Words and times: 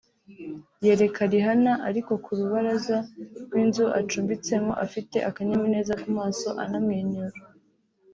yereka 0.85 1.21
Rihanna 1.33 1.73
ari 1.87 1.99
ku 2.05 2.31
rubaraza 2.39 2.97
rw’inzu 3.43 3.85
acumbtsemo 3.99 4.73
afite 4.85 5.17
akanyamuneza 5.29 5.93
ku 6.01 6.07
maso 6.17 6.47
anamwenyura 6.63 7.37